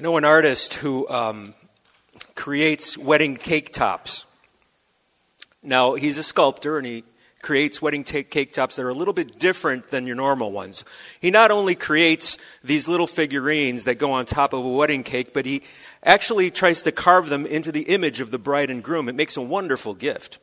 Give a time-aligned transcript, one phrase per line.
[0.00, 1.52] I know an artist who um,
[2.34, 4.24] creates wedding cake tops.
[5.62, 7.04] Now, he's a sculptor and he
[7.42, 10.86] creates wedding t- cake tops that are a little bit different than your normal ones.
[11.20, 15.34] He not only creates these little figurines that go on top of a wedding cake,
[15.34, 15.64] but he
[16.02, 19.06] actually tries to carve them into the image of the bride and groom.
[19.06, 20.38] It makes a wonderful gift.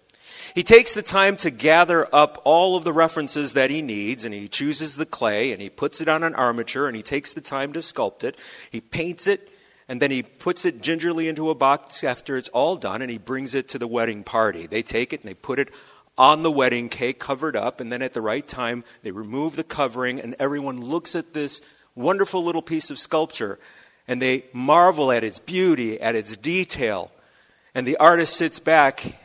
[0.55, 4.33] He takes the time to gather up all of the references that he needs, and
[4.33, 7.41] he chooses the clay, and he puts it on an armature, and he takes the
[7.41, 8.39] time to sculpt it.
[8.71, 9.51] He paints it,
[9.87, 13.17] and then he puts it gingerly into a box after it's all done, and he
[13.17, 14.67] brings it to the wedding party.
[14.67, 15.71] They take it and they put it
[16.17, 19.63] on the wedding cake, covered up, and then at the right time, they remove the
[19.63, 21.61] covering, and everyone looks at this
[21.95, 23.59] wonderful little piece of sculpture,
[24.07, 27.11] and they marvel at its beauty, at its detail.
[27.75, 29.15] And the artist sits back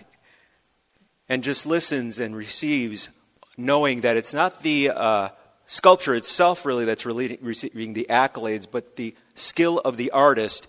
[1.33, 3.09] and just listens and receives,
[3.57, 5.31] knowing that it's not the uh,
[5.65, 10.69] sculpture itself really that's receiving the accolades, but the skill of the artist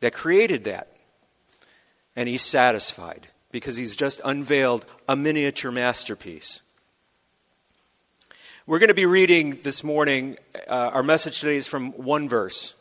[0.00, 0.94] that created that.
[2.14, 6.60] And he's satisfied because he's just unveiled a miniature masterpiece.
[8.66, 10.36] We're going to be reading this morning,
[10.68, 12.74] uh, our message today is from one verse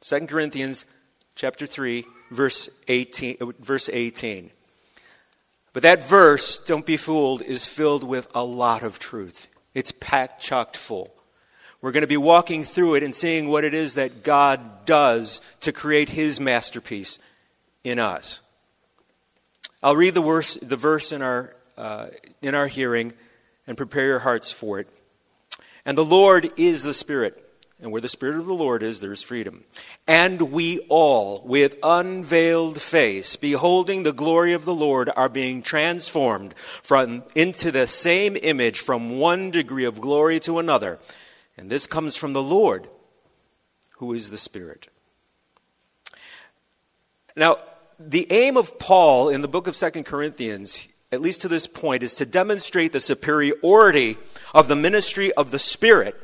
[0.00, 0.84] 2 Corinthians
[1.36, 3.36] chapter 3, verse 18.
[3.40, 4.50] Uh, verse 18.
[5.74, 9.48] But that verse, don't be fooled, is filled with a lot of truth.
[9.74, 11.12] It's packed, chocked full.
[11.82, 15.42] We're going to be walking through it and seeing what it is that God does
[15.60, 17.18] to create His masterpiece
[17.82, 18.40] in us.
[19.82, 22.06] I'll read the verse, the verse in, our, uh,
[22.40, 23.12] in our hearing
[23.66, 24.88] and prepare your hearts for it.
[25.84, 27.43] And the Lord is the Spirit.
[27.84, 29.62] And where the Spirit of the Lord is, there is freedom.
[30.06, 36.54] And we all, with unveiled face, beholding the glory of the Lord, are being transformed
[36.82, 40.98] from, into the same image from one degree of glory to another.
[41.58, 42.88] And this comes from the Lord,
[43.98, 44.88] who is the Spirit.
[47.36, 47.58] Now,
[48.00, 52.02] the aim of Paul in the book of Second Corinthians, at least to this point,
[52.02, 54.16] is to demonstrate the superiority
[54.54, 56.18] of the ministry of the Spirit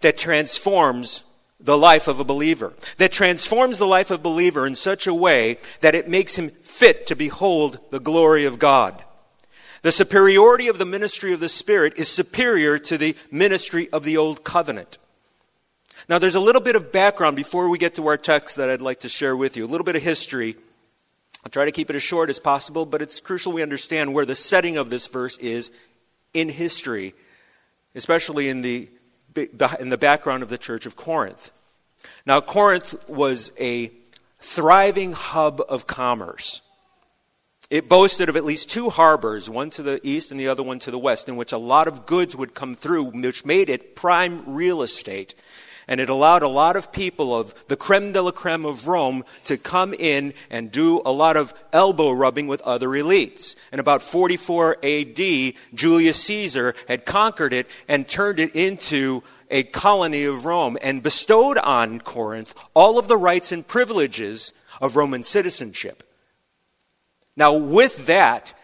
[0.00, 1.24] that transforms
[1.60, 5.14] the life of a believer, that transforms the life of a believer in such a
[5.14, 9.02] way that it makes him fit to behold the glory of God.
[9.82, 14.16] The superiority of the ministry of the Spirit is superior to the ministry of the
[14.16, 14.98] Old Covenant.
[16.08, 18.82] Now, there's a little bit of background before we get to our text that I'd
[18.82, 20.56] like to share with you, a little bit of history
[21.44, 24.24] I'll try to keep it as short as possible, but it's crucial we understand where
[24.24, 25.70] the setting of this verse is
[26.32, 27.14] in history,
[27.94, 28.88] especially in the,
[29.36, 31.50] in the background of the church of Corinth.
[32.26, 33.90] Now, Corinth was a
[34.40, 36.62] thriving hub of commerce.
[37.70, 40.78] It boasted of at least two harbors, one to the east and the other one
[40.80, 43.96] to the west, in which a lot of goods would come through, which made it
[43.96, 45.34] prime real estate
[45.88, 49.24] and it allowed a lot of people of the creme de la creme of Rome
[49.44, 53.56] to come in and do a lot of elbow rubbing with other elites.
[53.72, 60.24] In about 44 AD, Julius Caesar had conquered it and turned it into a colony
[60.24, 66.02] of Rome and bestowed on Corinth all of the rights and privileges of Roman citizenship.
[67.36, 68.54] Now, with that,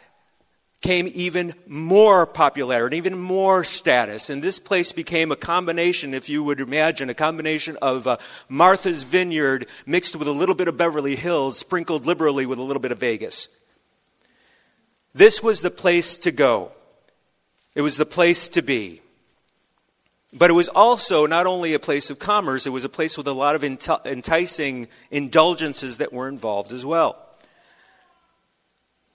[0.80, 4.30] came even more popularity, and even more status.
[4.30, 8.16] And this place became a combination, if you would imagine, a combination of uh,
[8.48, 12.80] Martha's Vineyard mixed with a little bit of Beverly Hills, sprinkled liberally with a little
[12.80, 13.48] bit of Vegas.
[15.12, 16.72] This was the place to go.
[17.74, 19.02] It was the place to be.
[20.32, 23.26] But it was also not only a place of commerce, it was a place with
[23.26, 27.18] a lot of enticing indulgences that were involved as well.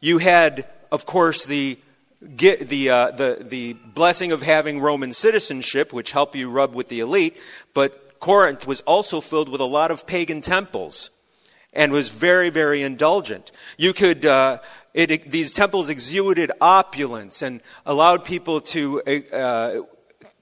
[0.02, 1.80] You had of course, the,
[2.22, 7.00] the, uh, the, the blessing of having Roman citizenship, which helped you rub with the
[7.00, 7.38] elite,
[7.74, 11.12] but Corinth was also filled with a lot of pagan temples
[11.74, 13.52] and was very, very indulgent.
[13.78, 14.60] You could, uh,
[14.94, 19.82] it, these temples exuded opulence and allowed people to uh,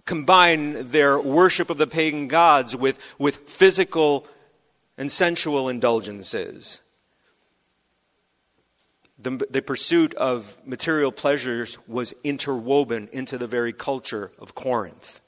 [0.06, 4.28] combine their worship of the pagan gods with, with physical
[4.98, 6.82] and sensual indulgences
[9.18, 15.22] the, the pursuit of material pleasures was interwoven into the very culture of Corinth.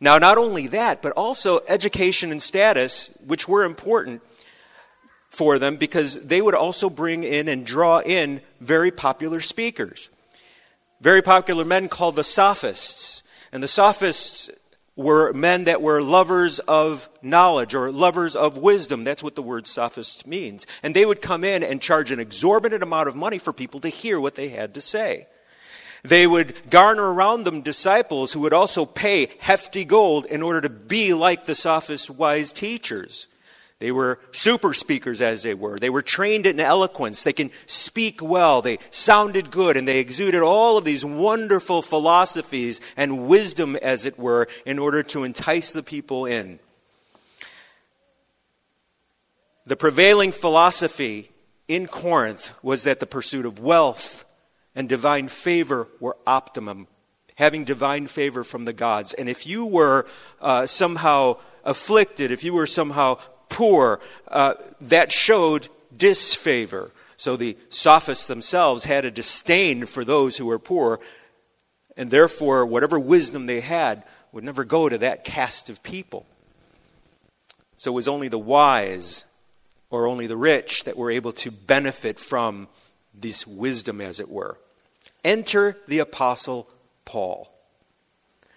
[0.00, 4.22] Now, not only that, but also education and status, which were important
[5.30, 10.10] for them because they would also bring in and draw in very popular speakers.
[11.00, 13.22] Very popular men called the sophists.
[13.52, 14.50] And the sophists
[14.96, 19.04] were men that were lovers of knowledge or lovers of wisdom.
[19.04, 20.66] That's what the word sophist means.
[20.82, 23.88] And they would come in and charge an exorbitant amount of money for people to
[23.88, 25.26] hear what they had to say.
[26.02, 30.70] They would garner around them disciples who would also pay hefty gold in order to
[30.70, 33.28] be like the sophist wise teachers.
[33.78, 35.78] They were super speakers, as they were.
[35.78, 37.22] They were trained in eloquence.
[37.22, 38.62] They can speak well.
[38.62, 44.18] They sounded good, and they exuded all of these wonderful philosophies and wisdom, as it
[44.18, 46.58] were, in order to entice the people in.
[49.66, 51.30] The prevailing philosophy
[51.68, 54.24] in Corinth was that the pursuit of wealth
[54.74, 56.86] and divine favor were optimum,
[57.34, 59.12] having divine favor from the gods.
[59.12, 60.06] And if you were
[60.40, 63.18] uh, somehow afflicted, if you were somehow
[63.56, 66.90] poor, uh, that showed disfavor.
[67.16, 71.00] So the sophists themselves had a disdain for those who were poor,
[71.96, 76.26] and therefore, whatever wisdom they had would never go to that caste of people.
[77.78, 79.24] So it was only the wise
[79.88, 82.68] or only the rich that were able to benefit from
[83.14, 84.58] this wisdom, as it were.
[85.24, 86.68] Enter the Apostle
[87.06, 87.50] Paul.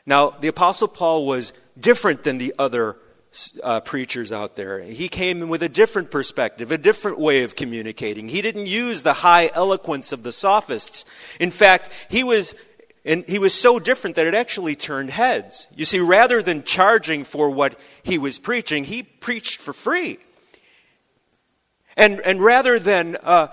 [0.05, 2.97] Now, the Apostle Paul was different than the other
[3.63, 4.79] uh, preachers out there.
[4.81, 8.29] He came with a different perspective, a different way of communicating.
[8.29, 11.05] He didn't use the high eloquence of the sophists.
[11.39, 12.55] In fact, he was
[13.05, 15.67] and he was so different that it actually turned heads.
[15.75, 20.19] You see, rather than charging for what he was preaching, he preached for free.
[21.95, 23.47] And, and rather than uh,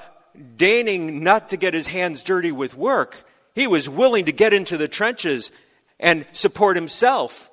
[0.57, 3.25] deigning not to get his hands dirty with work,
[3.55, 5.51] he was willing to get into the trenches
[5.99, 7.51] and support himself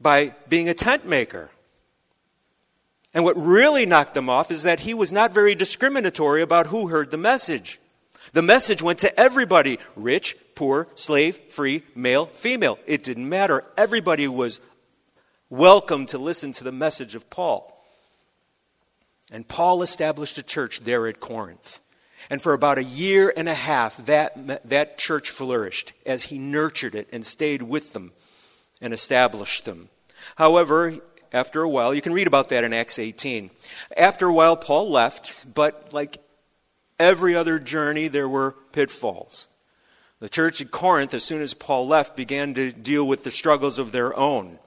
[0.00, 1.50] by being a tent maker.
[3.12, 6.88] And what really knocked them off is that he was not very discriminatory about who
[6.88, 7.80] heard the message.
[8.32, 12.78] The message went to everybody rich, poor, slave, free, male, female.
[12.86, 13.64] It didn't matter.
[13.76, 14.60] Everybody was
[15.48, 17.76] welcome to listen to the message of Paul.
[19.32, 21.80] And Paul established a church there at Corinth.
[22.28, 26.94] And for about a year and a half, that, that church flourished as he nurtured
[26.94, 28.12] it and stayed with them
[28.80, 29.88] and established them.
[30.36, 30.94] However,
[31.32, 33.50] after a while, you can read about that in Acts 18.
[33.96, 36.18] After a while, Paul left, but like
[36.98, 39.48] every other journey, there were pitfalls.
[40.18, 43.78] The church at Corinth, as soon as Paul left, began to deal with the struggles
[43.78, 44.58] of their own.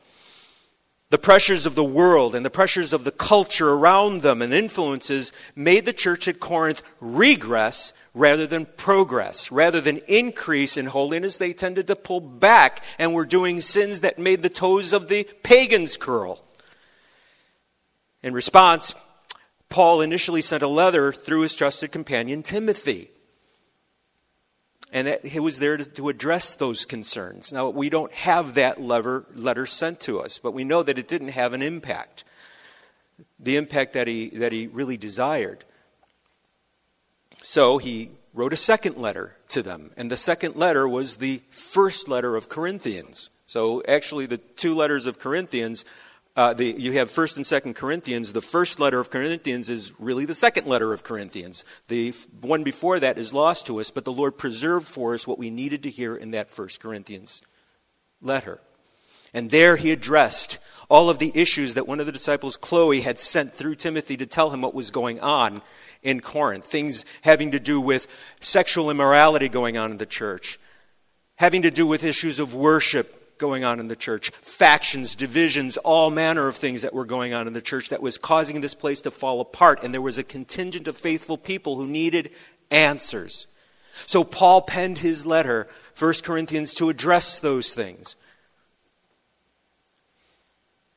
[1.14, 5.32] The pressures of the world and the pressures of the culture around them and influences
[5.56, 9.52] made the church at Corinth regress rather than progress.
[9.52, 14.18] Rather than increase in holiness, they tended to pull back and were doing sins that
[14.18, 16.44] made the toes of the pagans curl.
[18.24, 18.96] In response,
[19.70, 23.12] Paul initially sent a letter through his trusted companion Timothy
[24.94, 27.52] and that he was there to, to, address those concerns.
[27.52, 31.08] Now, we don't have that letter, letter sent to us, but we know that it
[31.08, 32.24] didn't have an impact,
[33.40, 35.66] the impact that he, that he really desired.
[37.42, 42.08] So he wrote a second letter to them, and the second letter was the first
[42.08, 43.32] letter of Corinthians.
[43.48, 45.86] So actually, the two letters of Corinthians
[46.36, 48.34] uh, the, you have First and Second Corinthians.
[48.34, 51.64] The first letter of Corinthians is really the second letter of Corinthians.
[51.90, 55.38] The one before that is lost to us, but the Lord preserved for us what
[55.38, 57.44] we needed to hear in that First Corinthians
[58.20, 58.60] letter.
[59.32, 60.60] And there he addressed
[60.90, 64.26] all of the issues that one of the disciples, Chloe, had sent through Timothy to
[64.26, 65.62] tell him what was going on
[66.02, 66.66] in Corinth.
[66.66, 68.08] Things having to do with
[68.42, 70.60] sexual immorality going on in the church,
[71.36, 76.10] having to do with issues of worship going on in the church factions, divisions, all
[76.10, 79.02] manner of things that were going on in the church that was causing this place
[79.02, 79.84] to fall apart.
[79.84, 82.30] And there was a contingent of faithful people who needed
[82.72, 83.48] answers.
[84.06, 85.68] So Paul penned his letter,
[86.00, 88.16] 1 Corinthians, to address those things.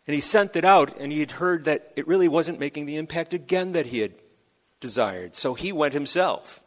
[0.06, 2.96] And he sent it out, and he had heard that it really wasn't making the
[2.96, 4.12] impact again that he had
[4.78, 5.34] desired.
[5.34, 6.62] So he went himself.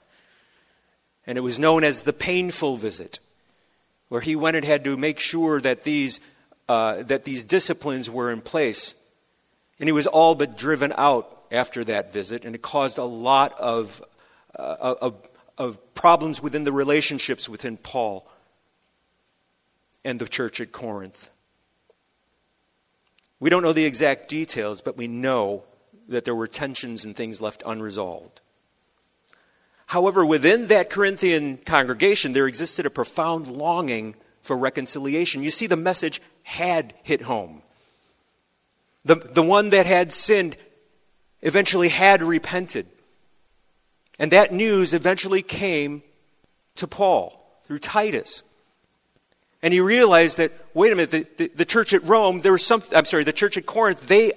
[1.26, 3.20] And it was known as the painful visit
[4.10, 6.20] where he went and had to make sure that these,
[6.68, 8.96] uh, that these disciplines were in place.
[9.80, 13.58] And he was all but driven out after that visit, and it caused a lot
[13.60, 14.04] of,
[14.58, 15.16] uh, of,
[15.58, 18.30] of problems within the relationships within Paul
[20.04, 21.32] and the church at Corinth.
[23.40, 25.64] We don't know the exact details, but we know
[26.08, 28.42] that there were tensions and things left unresolved.
[29.90, 35.42] However, within that Corinthian congregation, there existed a profound longing for reconciliation.
[35.42, 37.64] You see, the message had hit home.
[39.04, 40.58] The, the one that had sinned
[41.42, 42.86] eventually had repented.
[44.20, 46.04] And that news eventually came
[46.76, 48.44] to Paul through Titus.
[49.64, 52.64] And he realized that, wait a minute, the, the, the church at Rome, there was
[52.64, 54.34] some, I'm sorry, the church at Corinth, they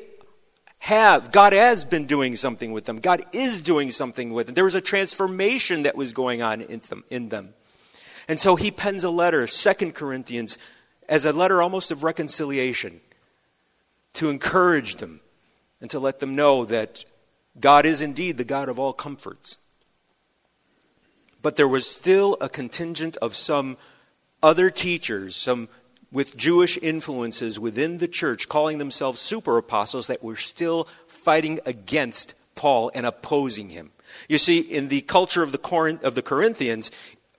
[0.82, 1.30] have.
[1.30, 2.98] God has been doing something with them.
[2.98, 4.54] God is doing something with them.
[4.54, 7.04] There was a transformation that was going on in them.
[7.08, 7.54] In them.
[8.26, 10.58] And so he pens a letter, Second Corinthians,
[11.08, 13.00] as a letter almost of reconciliation
[14.14, 15.20] to encourage them
[15.80, 17.04] and to let them know that
[17.60, 19.58] God is indeed the God of all comforts.
[21.42, 23.76] But there was still a contingent of some
[24.42, 25.68] other teachers, some
[26.12, 32.35] with Jewish influences within the church, calling themselves super apostles, that were still fighting against
[32.54, 33.90] Paul and opposing him.
[34.28, 36.90] You see, in the culture of the, Corinth, of the Corinthians,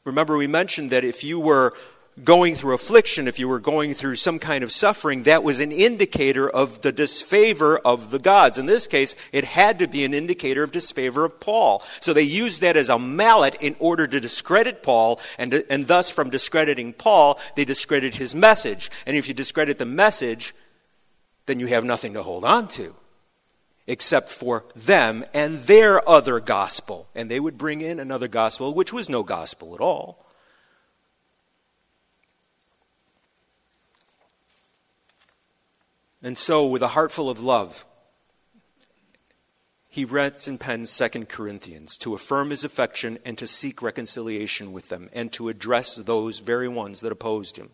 [0.03, 1.73] remember we mentioned that if you were
[2.21, 5.71] going through affliction, if you were going through some kind of suffering, that was an
[5.71, 8.57] indicator of the disfavor of the gods.
[8.57, 11.83] In this case, it had to be an indicator of disfavor of Paul.
[12.01, 16.11] So they used that as a mallet in order to discredit Paul, and, and thus
[16.11, 18.91] from discrediting Paul, they discredit his message.
[19.05, 20.53] And if you discredit the message,
[21.45, 22.95] then you have nothing to hold on to
[23.87, 27.09] except for them and their other gospel.
[27.13, 30.25] And they would bring in another gospel, which was no gospel at all.
[36.23, 37.85] And so, with a heart full of love,
[39.89, 44.87] he writes and pens Second Corinthians to affirm his affection and to seek reconciliation with
[44.87, 47.71] them and to address those very ones that opposed him.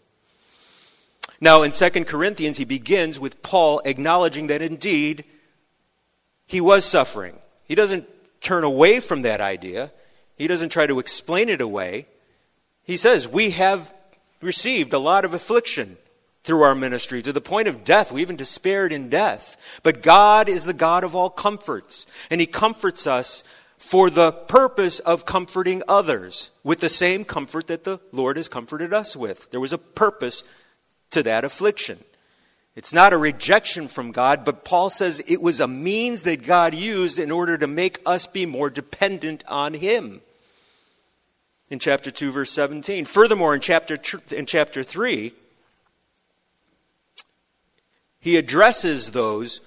[1.39, 5.23] Now, in Second Corinthians, he begins with Paul acknowledging that indeed
[6.47, 7.37] he was suffering.
[7.65, 8.09] He doesn't
[8.41, 9.91] turn away from that idea,
[10.37, 12.07] he doesn't try to explain it away.
[12.83, 13.93] He says, We have
[14.41, 15.97] received a lot of affliction
[16.43, 18.11] through our ministry to the point of death.
[18.11, 19.57] We even despaired in death.
[19.83, 23.43] But God is the God of all comforts, and He comforts us
[23.77, 28.93] for the purpose of comforting others with the same comfort that the Lord has comforted
[28.93, 29.49] us with.
[29.51, 30.43] There was a purpose
[31.11, 31.99] to that affliction.
[32.75, 36.73] It's not a rejection from God, but Paul says it was a means that God
[36.73, 40.21] used in order to make us be more dependent on Him.
[41.69, 43.05] In chapter 2, verse 17.
[43.05, 43.97] Furthermore, in chapter,
[44.31, 45.33] in chapter 3,
[48.19, 49.61] he addresses those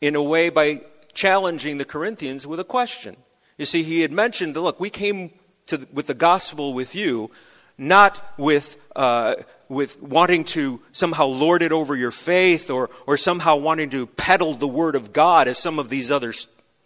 [0.00, 0.82] in a way by
[1.12, 3.16] challenging the Corinthians with a question.
[3.56, 5.32] You see, he had mentioned, that look, we came
[5.66, 7.30] to, with the gospel with you,
[7.76, 9.36] not with, uh,
[9.68, 14.54] with wanting to somehow lord it over your faith or, or somehow wanting to peddle
[14.54, 16.32] the word of God as some of these other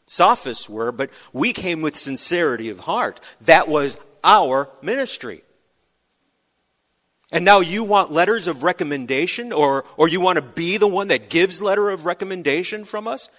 [0.06, 3.20] sophists were, but we came with sincerity of heart.
[3.42, 5.42] That was our ministry.
[7.32, 11.08] And now you want letters of recommendation, or, or you want to be the one
[11.08, 13.30] that gives letter of recommendation from us?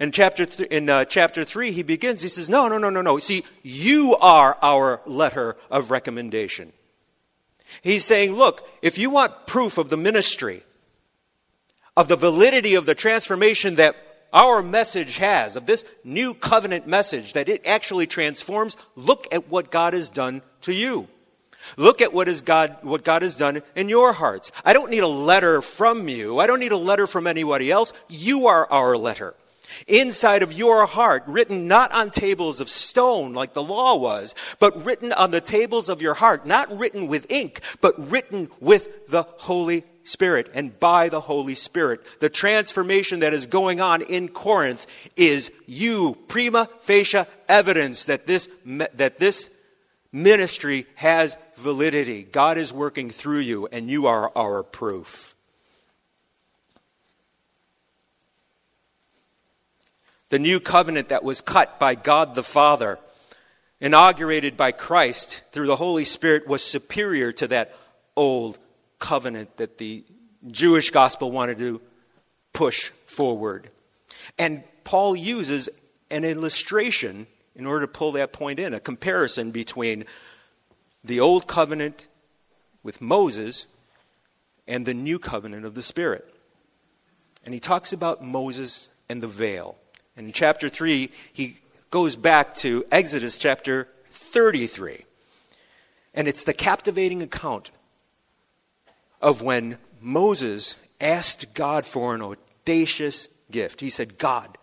[0.00, 3.02] In chapter, th- in uh, chapter 3, he begins, he says, No, no, no, no,
[3.02, 3.18] no.
[3.18, 6.72] See, you are our letter of recommendation.
[7.82, 10.62] He's saying, Look, if you want proof of the ministry,
[11.98, 13.94] of the validity of the transformation that
[14.32, 19.70] our message has, of this new covenant message, that it actually transforms, look at what
[19.70, 21.08] God has done to you.
[21.76, 24.50] Look at what, is God, what God has done in your hearts.
[24.64, 26.38] I don't need a letter from you.
[26.38, 27.92] I don't need a letter from anybody else.
[28.08, 29.34] You are our letter.
[29.86, 34.84] Inside of your heart, written not on tables of stone like the law was, but
[34.84, 39.22] written on the tables of your heart, not written with ink, but written with the
[39.22, 42.04] Holy Spirit and by the Holy Spirit.
[42.20, 44.86] The transformation that is going on in Corinth
[45.16, 49.50] is you, prima facie evidence that this, that this
[50.12, 52.22] ministry has validity.
[52.22, 55.34] God is working through you, and you are our proof.
[60.30, 62.98] The new covenant that was cut by God the Father,
[63.80, 67.76] inaugurated by Christ through the Holy Spirit, was superior to that
[68.16, 68.58] old
[68.98, 70.04] covenant that the
[70.48, 71.80] Jewish gospel wanted to
[72.52, 73.70] push forward.
[74.38, 75.68] And Paul uses
[76.10, 80.04] an illustration in order to pull that point in, a comparison between
[81.02, 82.08] the old covenant
[82.82, 83.66] with Moses
[84.66, 86.32] and the new covenant of the Spirit.
[87.44, 89.76] And he talks about Moses and the veil.
[90.16, 91.56] And in chapter 3, he
[91.90, 95.04] goes back to Exodus chapter 33.
[96.14, 97.70] And it's the captivating account
[99.20, 103.80] of when Moses asked God for an audacious gift.
[103.80, 104.56] He said, God,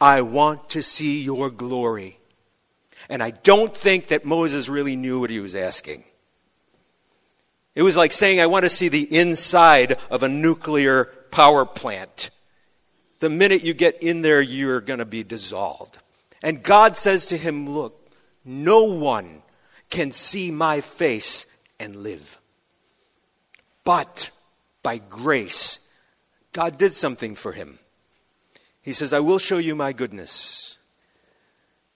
[0.00, 2.18] I want to see your glory.
[3.08, 6.04] And I don't think that Moses really knew what he was asking.
[7.74, 12.30] It was like saying, I want to see the inside of a nuclear power plant.
[13.18, 15.98] The minute you get in there, you're going to be dissolved.
[16.42, 18.12] And God says to him, Look,
[18.44, 19.42] no one
[19.90, 21.46] can see my face
[21.78, 22.40] and live.
[23.84, 24.30] But
[24.82, 25.80] by grace,
[26.52, 27.78] God did something for him.
[28.82, 30.76] He says, I will show you my goodness.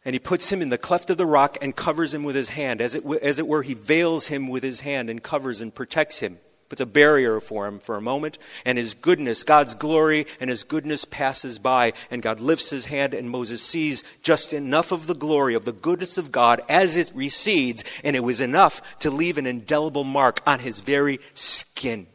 [0.05, 2.51] And he puts him in the cleft of the rock and covers him with his
[2.51, 2.83] hand.
[2.83, 6.19] As it, as it were, he veils him with his hand and covers and protects
[6.19, 6.39] him.
[6.69, 10.65] puts a barrier for him for a moment, and his goodness, God's glory and his
[10.65, 15.15] goodness passes by, and God lifts his hand, and Moses sees just enough of the
[15.15, 19.39] glory, of the goodness of God as it recedes, and it was enough to leave
[19.39, 22.09] an indelible mark on his very skin.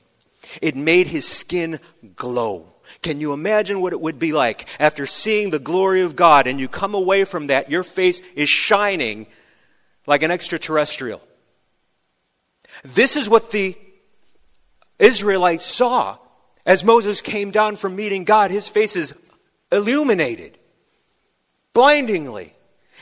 [0.61, 1.79] It made his skin
[2.17, 2.73] glow.
[3.01, 6.59] Can you imagine what it would be like after seeing the glory of God and
[6.59, 9.27] you come away from that, your face is shining
[10.05, 11.21] like an extraterrestrial?
[12.83, 13.77] This is what the
[14.97, 16.17] Israelites saw
[16.65, 18.51] as Moses came down from meeting God.
[18.51, 19.13] His face is
[19.71, 20.57] illuminated
[21.73, 22.53] blindingly.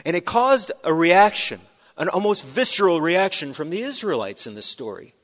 [0.05, 1.59] And it caused a reaction,
[1.97, 5.15] an almost visceral reaction from the Israelites in this story.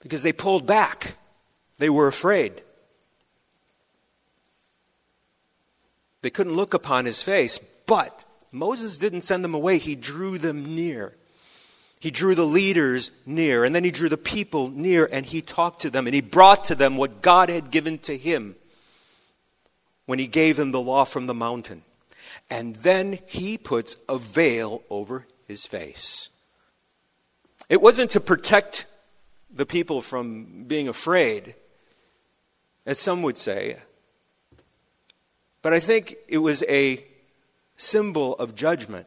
[0.00, 1.16] Because they pulled back,
[1.80, 2.60] they were afraid.
[6.20, 8.22] They couldn't look upon his face, but
[8.52, 11.14] Moses didn't send them away, he drew them near.
[11.98, 15.80] He drew the leaders near, and then he drew the people near, and he talked
[15.80, 18.56] to them, and he brought to them what God had given to him
[20.04, 21.82] when he gave them the law from the mountain.
[22.50, 26.28] And then he puts a veil over his face.
[27.70, 28.84] It wasn't to protect
[29.50, 31.54] the people from being afraid,
[32.90, 33.76] as some would say,
[35.62, 37.06] but I think it was a
[37.76, 39.06] symbol of judgment.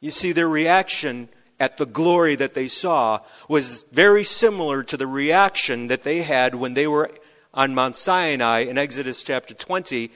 [0.00, 1.28] You see, their reaction
[1.60, 6.56] at the glory that they saw was very similar to the reaction that they had
[6.56, 7.08] when they were
[7.54, 10.10] on Mount Sinai in Exodus chapter 20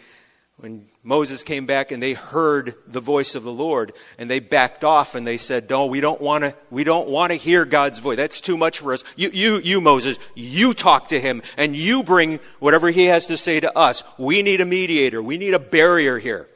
[0.57, 4.85] when Moses came back and they heard the voice of the Lord and they backed
[4.85, 7.99] off and they said, "No, we don't want to we don't want to hear God's
[7.99, 8.17] voice.
[8.17, 9.03] That's too much for us.
[9.17, 13.37] You you you Moses, you talk to him and you bring whatever he has to
[13.37, 14.05] say to us.
[14.19, 15.23] We need a mediator.
[15.23, 16.49] We need a barrier here."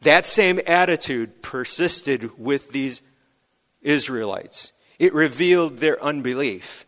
[0.00, 3.02] That same attitude persisted with these
[3.82, 4.72] Israelites.
[4.98, 6.86] It revealed their unbelief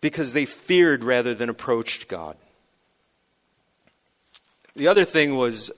[0.00, 2.36] because they feared rather than approached God.
[4.78, 5.72] The other thing was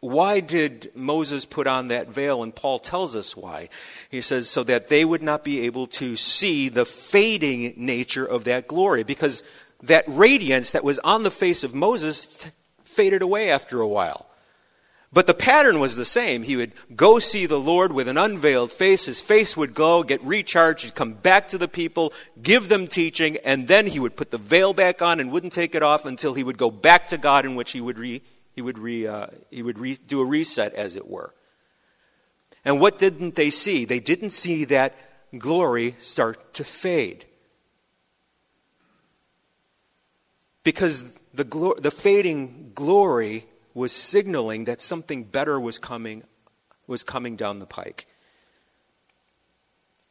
[0.00, 2.42] why did Moses put on that veil?
[2.42, 3.70] And Paul tells us why.
[4.10, 8.44] He says, so that they would not be able to see the fading nature of
[8.44, 9.04] that glory.
[9.04, 9.42] Because
[9.82, 12.46] that radiance that was on the face of Moses
[12.84, 14.26] faded away after a while.
[15.10, 16.42] But the pattern was the same.
[16.42, 19.06] He would go see the Lord with an unveiled face.
[19.06, 20.84] His face would glow, get recharged.
[20.84, 24.36] He'd come back to the people, give them teaching, and then he would put the
[24.36, 27.46] veil back on and wouldn't take it off until he would go back to God,
[27.46, 28.20] in which he would, re,
[28.52, 31.32] he would, re, uh, he would re, do a reset, as it were.
[32.62, 33.86] And what didn't they see?
[33.86, 34.94] They didn't see that
[35.38, 37.24] glory start to fade.
[40.64, 43.46] Because the, glo- the fading glory
[43.78, 46.24] was signaling that something better was coming,
[46.88, 48.06] was coming down the pike.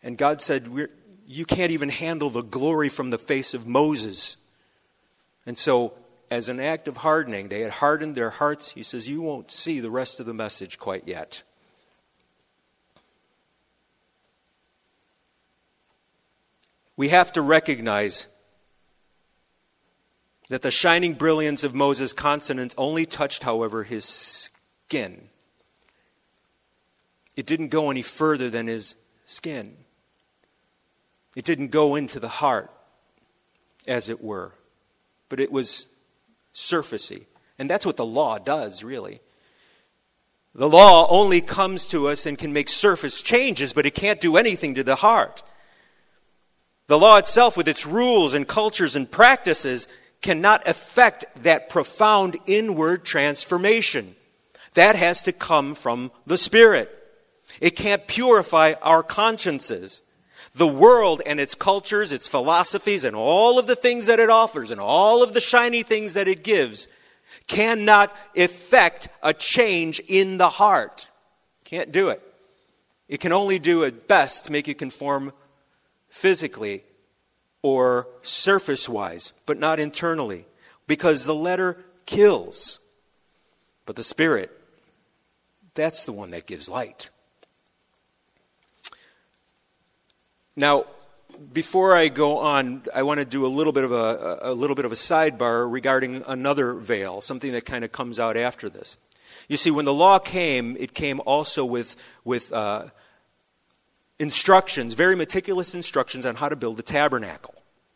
[0.01, 0.69] And God said,
[1.27, 4.37] You can't even handle the glory from the face of Moses.
[5.45, 5.93] And so,
[6.31, 8.71] as an act of hardening, they had hardened their hearts.
[8.71, 11.43] He says, You won't see the rest of the message quite yet.
[16.95, 18.27] We have to recognize
[20.49, 25.29] that the shining brilliance of Moses' consonant only touched, however, his skin.
[27.35, 29.75] It didn't go any further than his skin.
[31.35, 32.71] It didn't go into the heart,
[33.87, 34.53] as it were,
[35.29, 35.85] but it was
[36.53, 37.25] surfacey.
[37.59, 39.19] And that's what the law does, really.
[40.55, 44.37] The law only comes to us and can make surface changes, but it can't do
[44.37, 45.43] anything to the heart.
[46.87, 49.87] The law itself, with its rules and cultures and practices,
[50.21, 54.15] cannot affect that profound inward transformation.
[54.73, 56.91] That has to come from the Spirit.
[57.61, 60.01] It can't purify our consciences.
[60.53, 64.71] The world and its cultures, its philosophies, and all of the things that it offers,
[64.71, 66.87] and all of the shiny things that it gives,
[67.47, 71.07] cannot effect a change in the heart.
[71.63, 72.21] Can't do it.
[73.07, 75.31] It can only do at best to make you conform
[76.09, 76.83] physically
[77.61, 80.45] or surface wise, but not internally.
[80.87, 82.79] Because the letter kills,
[83.85, 84.51] but the Spirit,
[85.73, 87.09] that's the one that gives light.
[90.55, 90.85] Now,
[91.53, 94.75] before I go on, I want to do a little bit of a, a little
[94.75, 98.97] bit of a sidebar regarding another veil, something that kind of comes out after this.
[99.47, 102.87] You see, when the law came, it came also with with uh,
[104.19, 107.53] instructions, very meticulous instructions on how to build the tabernacle.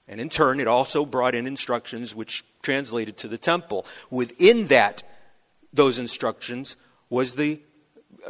[0.08, 3.86] And in turn, it also brought in instructions which translated to the temple.
[4.10, 5.04] Within that,
[5.74, 6.76] those instructions
[7.10, 7.62] was the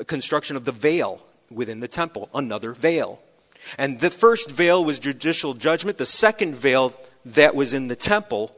[0.06, 3.20] construction of the veil within the temple, another veil.
[3.78, 5.98] And the first veil was judicial judgment.
[5.98, 6.94] The second veil
[7.26, 8.56] that was in the temple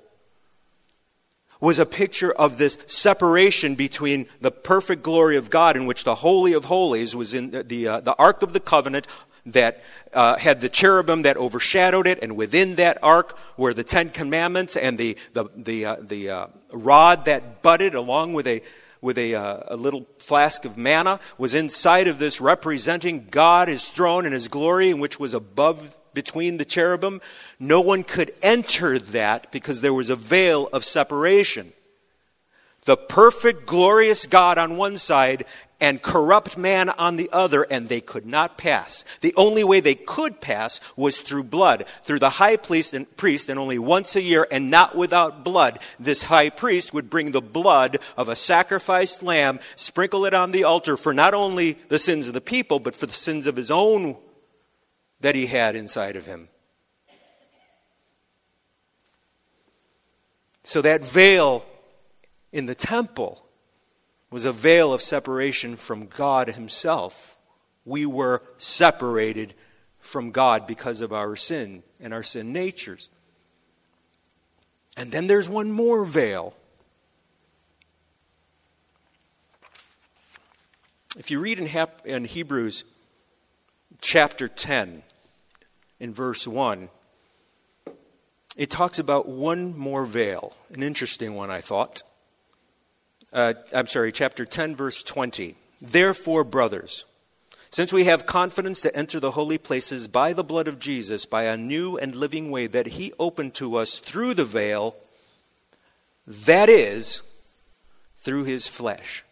[1.63, 6.15] was a picture of this separation between the perfect glory of God, in which the
[6.15, 9.07] Holy of Holies was in the, uh, the Ark of the Covenant
[9.45, 14.09] that uh, had the cherubim that overshadowed it, and within that ark were the Ten
[14.09, 18.61] Commandments and the, the, the, uh, the uh, rod that budded along with a
[18.99, 23.89] with a, uh, a, little flask of manna was inside of this representing God, his
[23.89, 27.21] throne, and his glory, and which was above between the cherubim.
[27.59, 31.73] No one could enter that because there was a veil of separation.
[32.85, 35.45] The perfect, glorious God on one side
[35.79, 39.03] and corrupt man on the other, and they could not pass.
[39.19, 43.49] The only way they could pass was through blood, through the high priest and, priest,
[43.49, 45.79] and only once a year, and not without blood.
[45.99, 50.63] This high priest would bring the blood of a sacrificed lamb, sprinkle it on the
[50.63, 53.71] altar for not only the sins of the people, but for the sins of his
[53.71, 54.15] own
[55.23, 56.49] that he had inside of him.
[60.63, 61.65] So that veil
[62.51, 63.43] in the temple
[64.29, 67.37] was a veil of separation from God Himself.
[67.85, 69.53] We were separated
[69.99, 73.09] from God because of our sin and our sin natures.
[74.97, 76.53] And then there's one more veil.
[81.17, 82.83] If you read in, Hebrews
[84.01, 85.03] chapter 10,
[86.03, 86.89] in verse 1,
[88.57, 92.03] it talks about one more veil, an interesting one, I thought
[93.33, 95.55] uh, I'm sorry, chapter 10, verse 20.
[95.81, 97.03] Therefore, brothers,
[97.71, 101.45] since we have confidence to enter the holy places by the blood of Jesus, by
[101.45, 104.95] a new and living way that he opened to us through the veil,
[106.27, 107.23] that is,
[108.17, 109.25] through his flesh.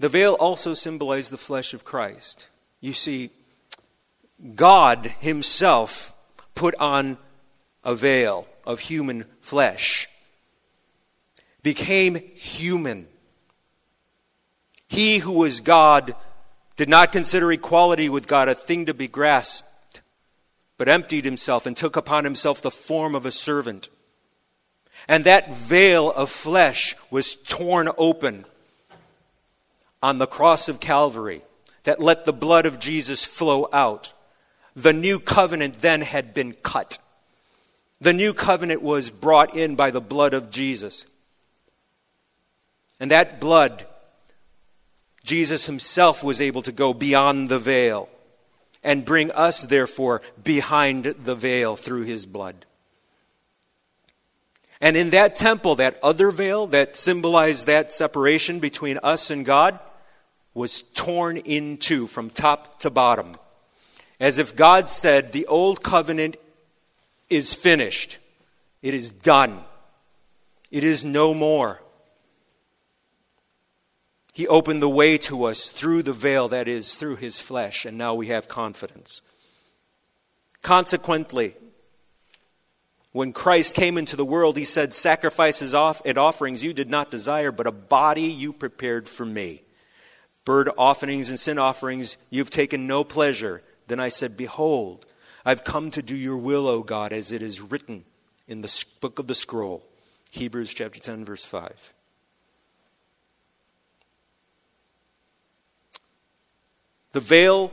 [0.00, 2.48] The veil also symbolized the flesh of Christ.
[2.80, 3.30] You see,
[4.54, 6.12] God himself
[6.54, 7.18] put on
[7.84, 10.08] a veil of human flesh
[11.62, 13.06] became human.
[14.88, 16.14] He who was God
[16.76, 20.02] did not consider equality with God a thing to be grasped,
[20.76, 23.88] but emptied himself and took upon himself the form of a servant.
[25.08, 28.44] And that veil of flesh was torn open
[30.02, 31.42] on the cross of Calvary
[31.84, 34.12] that let the blood of Jesus flow out.
[34.74, 36.98] The new covenant then had been cut.
[38.00, 41.06] The new covenant was brought in by the blood of Jesus.
[42.98, 43.86] And that blood,
[45.24, 48.08] Jesus himself was able to go beyond the veil
[48.82, 52.66] and bring us, therefore, behind the veil through his blood.
[54.80, 59.78] And in that temple, that other veil that symbolized that separation between us and God
[60.54, 63.36] was torn in two from top to bottom.
[64.20, 66.36] As if God said, The old covenant
[67.28, 68.18] is finished,
[68.82, 69.64] it is done,
[70.70, 71.80] it is no more.
[74.34, 77.98] He opened the way to us through the veil that is through his flesh, and
[77.98, 79.20] now we have confidence.
[80.62, 81.54] Consequently,
[83.12, 87.52] when Christ came into the world, he said, Sacrifices and offerings you did not desire,
[87.52, 89.62] but a body you prepared for me.
[90.46, 93.62] Burnt offerings and sin offerings you've taken no pleasure.
[93.86, 95.06] Then I said, Behold,
[95.44, 98.04] I've come to do your will, O God, as it is written
[98.46, 99.84] in the book of the scroll.
[100.30, 101.94] Hebrews chapter 10, verse 5.
[107.12, 107.72] The veil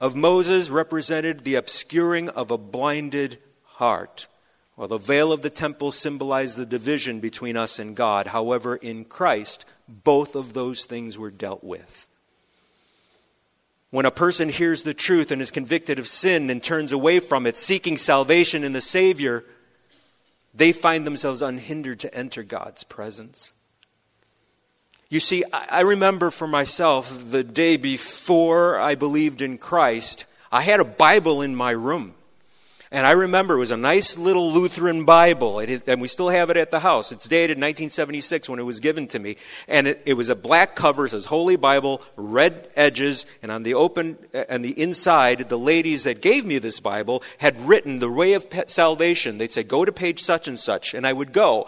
[0.00, 4.28] of Moses represented the obscuring of a blinded heart,
[4.76, 8.28] while the veil of the temple symbolized the division between us and God.
[8.28, 12.06] However, in Christ, both of those things were dealt with.
[13.90, 17.46] When a person hears the truth and is convicted of sin and turns away from
[17.46, 19.44] it, seeking salvation in the Savior,
[20.52, 23.52] they find themselves unhindered to enter God's presence.
[25.08, 30.80] You see, I remember for myself the day before I believed in Christ, I had
[30.80, 32.15] a Bible in my room.
[32.92, 36.56] And I remember it was a nice little Lutheran Bible, and we still have it
[36.56, 37.10] at the house.
[37.10, 39.36] It's dated 1976 when it was given to me.
[39.66, 43.64] And it, it was a black cover, it says Holy Bible, red edges, and on
[43.64, 47.98] the open, uh, and the inside, the ladies that gave me this Bible had written
[47.98, 49.38] the way of salvation.
[49.38, 51.66] They'd say, go to page such and such, and I would go.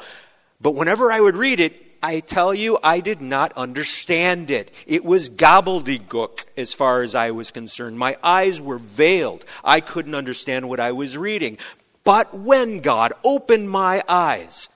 [0.61, 4.73] But whenever I would read it, I tell you, I did not understand it.
[4.87, 7.99] It was gobbledygook as far as I was concerned.
[7.99, 9.45] My eyes were veiled.
[9.65, 11.59] I couldn't understand what I was reading.
[12.05, 14.69] But when God opened my eyes,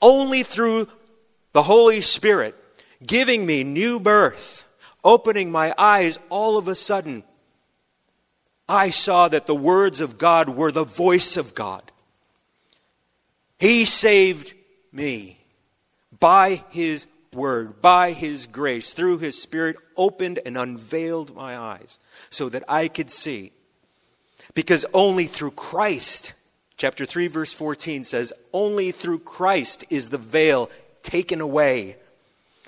[0.00, 0.88] only through
[1.52, 2.54] the Holy Spirit
[3.04, 4.66] giving me new birth,
[5.02, 7.24] opening my eyes, all of a sudden,
[8.68, 11.90] I saw that the words of God were the voice of God.
[13.58, 14.54] He saved
[14.92, 15.38] me
[16.20, 21.98] by His word, by His grace, through His Spirit, opened and unveiled my eyes
[22.30, 23.52] so that I could see.
[24.54, 26.34] Because only through Christ,
[26.76, 30.70] chapter 3, verse 14 says, only through Christ is the veil
[31.02, 31.96] taken away.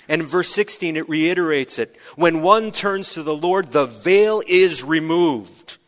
[0.09, 1.97] And verse 16, it reiterates it.
[2.15, 5.79] When one turns to the Lord, the veil is removed.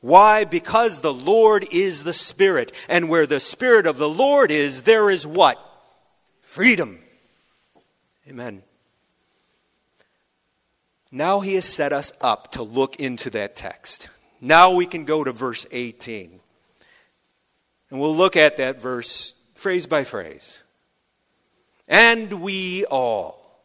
[0.00, 0.44] Why?
[0.44, 2.72] Because the Lord is the Spirit.
[2.88, 5.58] And where the Spirit of the Lord is, there is what?
[6.42, 7.00] Freedom.
[8.28, 8.62] Amen.
[11.10, 14.08] Now he has set us up to look into that text.
[14.40, 16.40] Now we can go to verse 18.
[17.90, 20.64] And we'll look at that verse phrase by phrase.
[21.86, 23.62] And we all.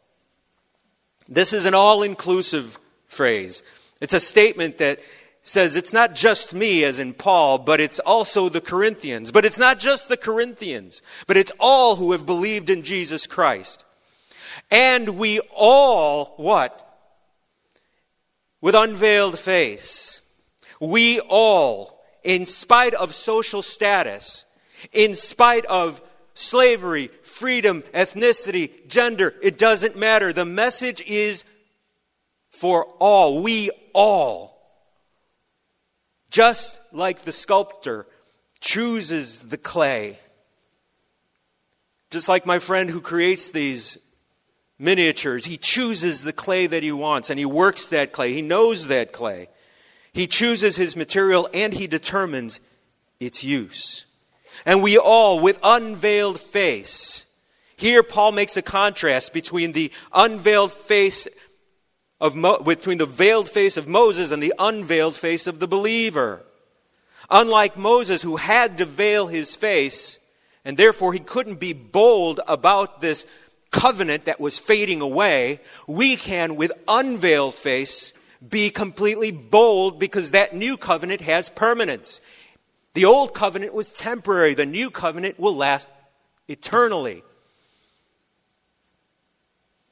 [1.28, 3.64] This is an all inclusive phrase.
[4.02, 5.00] It's a statement that
[5.42, 9.32] says it's not just me, as in Paul, but it's also the Corinthians.
[9.32, 13.86] But it's not just the Corinthians, but it's all who have believed in Jesus Christ.
[14.72, 16.86] And we all, what?
[18.62, 20.22] With unveiled face.
[20.80, 24.46] We all, in spite of social status,
[24.92, 26.02] in spite of
[26.34, 30.32] slavery, freedom, ethnicity, gender, it doesn't matter.
[30.32, 31.44] The message is
[32.50, 33.44] for all.
[33.44, 34.50] We all
[36.30, 38.06] just like the sculptor
[38.60, 40.20] chooses the clay,
[42.12, 43.98] just like my friend who creates these
[44.80, 48.34] miniatures, he chooses the clay that he wants and he works that clay.
[48.34, 49.50] He knows that clay.
[50.14, 52.60] He chooses his material and he determines
[53.20, 54.06] its use.
[54.66, 57.26] And we all, with unveiled face,
[57.76, 61.28] here Paul makes a contrast between the unveiled face
[62.20, 66.44] of Mo- between the veiled face of Moses and the unveiled face of the believer.
[67.30, 70.20] Unlike Moses, who had to veil his face,
[70.66, 73.26] and therefore he couldn't be bold about this
[73.72, 78.14] covenant that was fading away, we can, with unveiled face,
[78.48, 82.22] be completely bold because that new covenant has permanence.
[82.94, 85.88] The old covenant was temporary, the new covenant will last
[86.48, 87.24] eternally.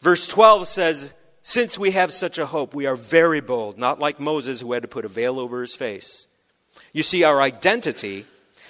[0.02, 1.14] Verse 12 says,
[1.44, 4.82] since we have such a hope, we are very bold, not like Moses who had
[4.82, 6.28] to put a veil over his face.
[6.92, 8.26] You see, our identity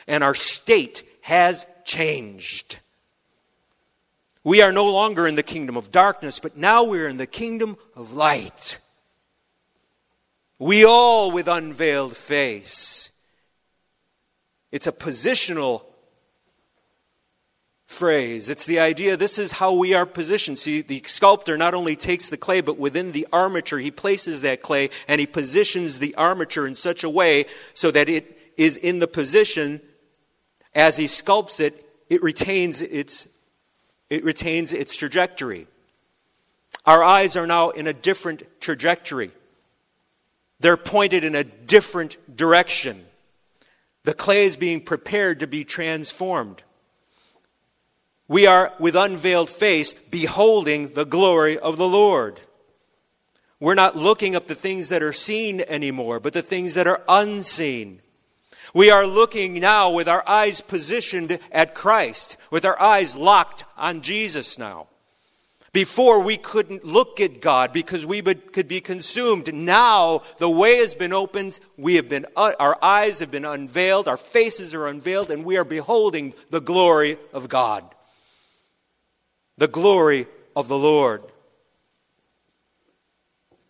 [0.08, 2.78] and our state has changed.
[4.48, 7.76] We are no longer in the kingdom of darkness, but now we're in the kingdom
[7.98, 8.80] of light.
[10.58, 13.12] We all with unveiled face.
[14.72, 15.84] It's a positional
[17.88, 18.48] phrase.
[18.48, 20.60] It's the idea this is how we are positioned.
[20.60, 24.62] See, the sculptor not only takes the clay, but within the armature, he places that
[24.62, 29.00] clay and he positions the armature in such a way so that it is in
[29.00, 29.82] the position
[30.74, 33.28] as he sculpts it, it retains its,
[34.10, 35.68] it retains its trajectory.
[36.86, 39.32] Our eyes are now in a different trajectory.
[40.60, 43.06] They're pointed in a different direction.
[44.04, 46.64] The clay is being prepared to be transformed.
[48.30, 52.40] We are with unveiled face beholding the glory of the Lord.
[53.60, 57.02] We're not looking up the things that are seen anymore, but the things that are
[57.08, 58.02] unseen.
[58.74, 64.02] We are looking now with our eyes positioned at Christ, with our eyes locked on
[64.02, 64.88] Jesus now.
[65.74, 69.54] Before we couldn't look at God because we would, could be consumed.
[69.54, 71.60] Now the way has been opened.
[71.78, 74.08] We have been, uh, our eyes have been unveiled.
[74.08, 77.84] Our faces are unveiled and we are beholding the glory of God
[79.58, 81.24] the glory of the Lord.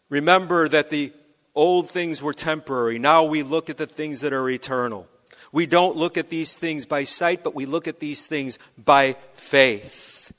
[0.10, 1.12] Remember that the
[1.58, 3.00] old things were temporary.
[3.00, 5.08] Now we look at the things that are eternal.
[5.52, 9.16] We don't look at these things by sight, but we look at these things by
[9.34, 10.32] faith.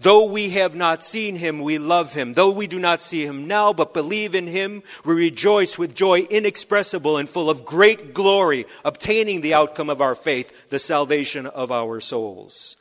[0.00, 2.32] Though we have not seen him, we love him.
[2.32, 6.20] Though we do not see him now, but believe in him, we rejoice with joy
[6.20, 11.72] inexpressible and full of great glory, obtaining the outcome of our faith, the salvation of
[11.72, 12.76] our souls.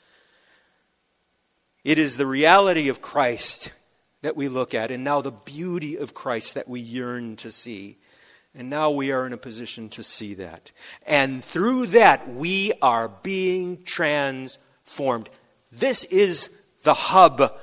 [1.84, 3.72] It is the reality of Christ
[4.22, 7.98] that we look at, and now the beauty of Christ that we yearn to see.
[8.56, 10.72] And now we are in a position to see that.
[11.06, 15.30] And through that, we are being transformed.
[15.72, 16.50] This is
[16.82, 17.54] the hub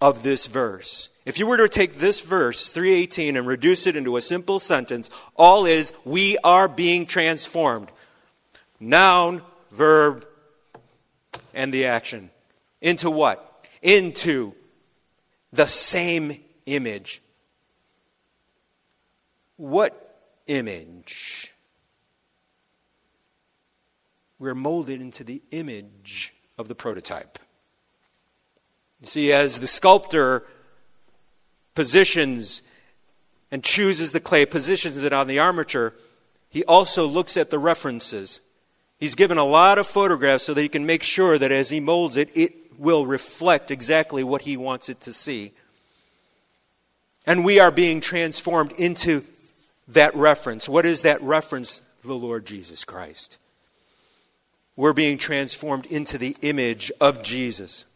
[0.00, 1.10] of this verse.
[1.26, 5.10] If you were to take this verse, 318, and reduce it into a simple sentence,
[5.36, 7.92] all is, we are being transformed.
[8.80, 10.26] Noun, verb,
[11.52, 12.30] and the action.
[12.80, 13.52] Into what?
[13.82, 14.54] into
[15.52, 17.22] the same image.
[19.56, 21.52] What image?
[24.38, 27.38] We're molded into the image of the prototype.
[29.00, 30.44] You see, as the sculptor
[31.74, 32.62] positions
[33.50, 35.94] and chooses the clay, positions it on the armature,
[36.48, 38.40] he also looks at the references.
[38.98, 41.80] He's given a lot of photographs so that he can make sure that as he
[41.80, 45.52] molds it, it will reflect exactly what he wants it to see.
[47.26, 49.24] And we are being transformed into
[49.88, 50.68] that reference.
[50.68, 51.82] What is that reference?
[52.04, 53.38] The Lord Jesus Christ.
[54.74, 57.86] We're being transformed into the image of Jesus.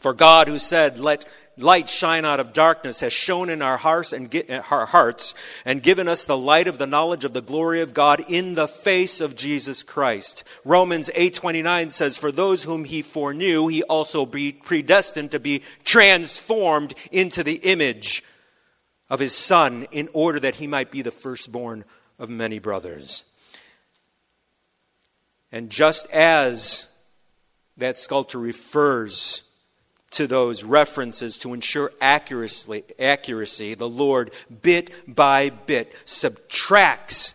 [0.00, 1.24] For God, who said, Let
[1.58, 5.82] light shine out of darkness, has shone in our hearts and uh, our hearts and
[5.82, 9.20] given us the light of the knowledge of the glory of God in the face
[9.20, 10.44] of Jesus Christ.
[10.64, 16.94] Romans 8:29 says, "For those whom he foreknew, he also be predestined to be transformed
[17.10, 18.22] into the image
[19.08, 21.84] of his son in order that he might be the firstborn
[22.18, 23.24] of many brothers."
[25.50, 26.88] And just as
[27.78, 29.42] that sculptor refers
[30.12, 34.30] to those references to ensure accuracy, accuracy, the Lord,
[34.62, 37.34] bit by bit, subtracts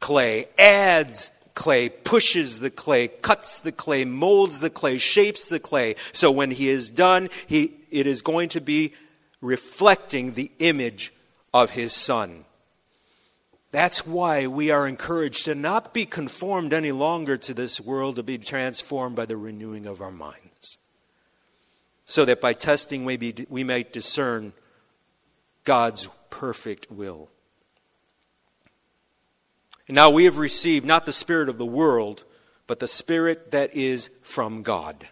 [0.00, 5.96] clay, adds clay, pushes the clay, cuts the clay, molds the clay, shapes the clay.
[6.12, 8.92] So when he is done, he, it is going to be
[9.40, 11.12] reflecting the image
[11.52, 12.44] of his Son.
[13.70, 18.22] That's why we are encouraged to not be conformed any longer to this world, to
[18.22, 20.47] be transformed by the renewing of our minds
[22.08, 24.54] so that by testing we, be, we might discern
[25.64, 27.28] God's perfect will.
[29.86, 32.24] And now we have received not the Spirit of the world,
[32.66, 35.08] but the Spirit that is from God,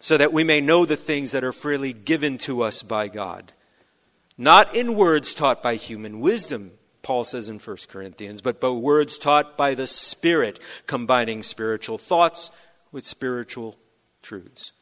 [0.00, 3.50] so that we may know the things that are freely given to us by God.
[4.36, 9.16] Not in words taught by human wisdom, Paul says in 1 Corinthians, but by words
[9.16, 12.50] taught by the Spirit, combining spiritual thoughts
[12.92, 13.78] with spiritual
[14.20, 14.72] truths.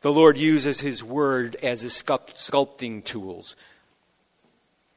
[0.00, 3.56] The Lord uses His Word as His sculpting tools.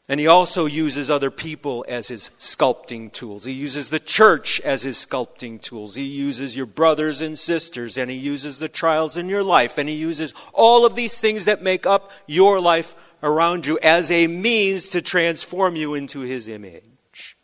[0.08, 3.46] And He also uses other people as His sculpting tools.
[3.46, 5.96] He uses the church as His sculpting tools.
[5.96, 9.90] He uses your brothers and sisters, and He uses the trials in your life, and
[9.90, 14.28] He uses all of these things that make up your life around you as a
[14.28, 17.38] means to transform you into His image.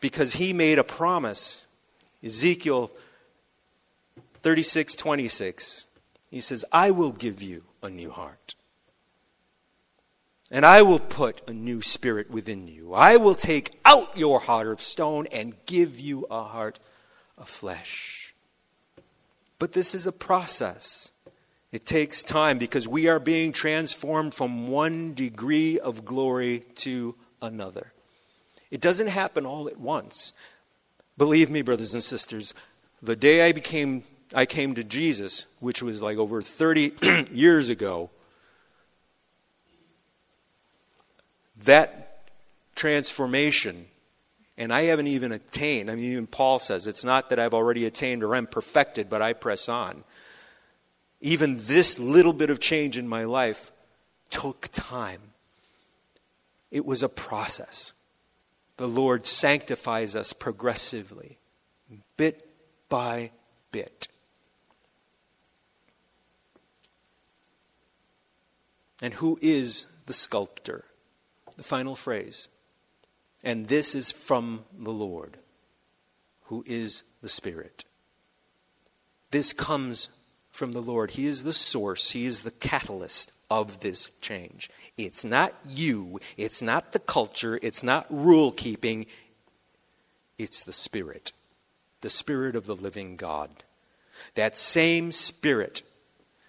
[0.00, 1.64] Because He made a promise.
[2.24, 2.90] Ezekiel
[4.46, 5.86] 36 26.
[6.30, 8.54] He says, I will give you a new heart.
[10.52, 12.94] And I will put a new spirit within you.
[12.94, 16.78] I will take out your heart of stone and give you a heart
[17.36, 18.36] of flesh.
[19.58, 21.10] But this is a process.
[21.72, 27.92] It takes time because we are being transformed from one degree of glory to another.
[28.70, 30.32] It doesn't happen all at once.
[31.18, 32.54] Believe me, brothers and sisters,
[33.02, 34.04] the day I became
[34.36, 38.10] I came to Jesus, which was like over 30 years ago,
[41.64, 42.22] that
[42.74, 43.86] transformation,
[44.58, 47.86] and I haven't even attained, I mean, even Paul says, it's not that I've already
[47.86, 50.04] attained or am perfected, but I press on.
[51.22, 53.72] Even this little bit of change in my life
[54.28, 55.32] took time.
[56.70, 57.94] It was a process.
[58.76, 61.38] The Lord sanctifies us progressively,
[62.18, 62.46] bit
[62.90, 63.30] by
[63.72, 64.08] bit.
[69.00, 70.84] And who is the sculptor?
[71.56, 72.48] The final phrase.
[73.44, 75.36] And this is from the Lord,
[76.44, 77.84] who is the Spirit.
[79.30, 80.08] This comes
[80.50, 81.12] from the Lord.
[81.12, 84.70] He is the source, He is the catalyst of this change.
[84.96, 89.06] It's not you, it's not the culture, it's not rule keeping,
[90.38, 91.32] it's the Spirit,
[92.00, 93.50] the Spirit of the living God.
[94.34, 95.82] That same Spirit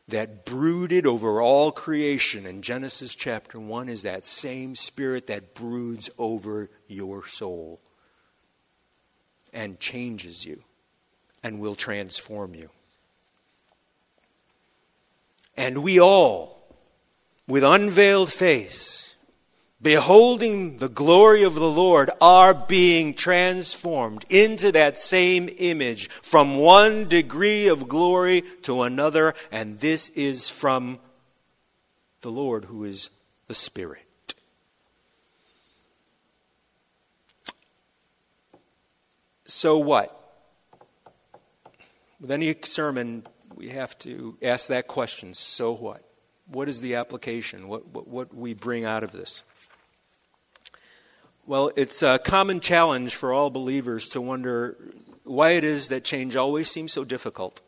[0.07, 6.09] that brooded over all creation in Genesis chapter 1 is that same spirit that broods
[6.17, 7.81] over your soul
[9.51, 10.61] and changes you
[11.43, 12.69] and will transform you.
[15.57, 16.75] And we all,
[17.47, 19.06] with unveiled face,
[19.81, 27.07] beholding the glory of the Lord, are being transformed into that same image from one
[27.07, 30.99] degree of glory to another, and this is from
[32.21, 33.09] the Lord who is
[33.47, 34.03] the Spirit.
[39.45, 40.13] So what?
[42.19, 43.25] With any sermon,
[43.55, 46.03] we have to ask that question so what?
[46.47, 47.67] What is the application?
[47.67, 49.43] What, what, what we bring out of this?
[51.47, 54.75] Well, it's a common challenge for all believers to wonder
[55.23, 57.61] why it is that change always seems so difficult.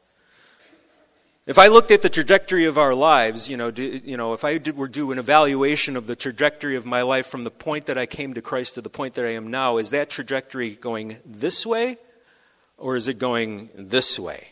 [1.45, 4.43] If I looked at the trajectory of our lives, you know, do, you know if
[4.43, 7.86] I did, were do an evaluation of the trajectory of my life from the point
[7.86, 10.71] that I came to Christ to the point that I am now, is that trajectory
[10.71, 11.97] going this way
[12.77, 14.49] or is it going this way?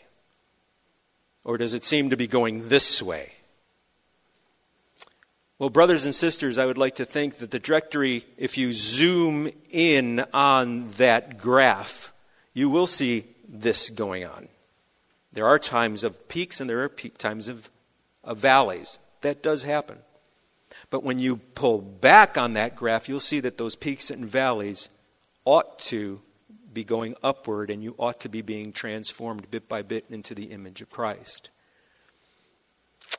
[1.44, 3.32] Or does it seem to be going this way?
[5.58, 9.50] Well, brothers and sisters, I would like to think that the directory, if you zoom
[9.70, 12.12] in on that graph,
[12.54, 14.48] you will see this going on.
[15.32, 17.70] There are times of peaks and there are peak times of,
[18.22, 19.00] of valleys.
[19.22, 19.98] That does happen.
[20.90, 24.88] But when you pull back on that graph, you'll see that those peaks and valleys
[25.44, 26.22] ought to
[26.72, 30.44] be going upward and you ought to be being transformed bit by bit into the
[30.44, 31.50] image of Christ.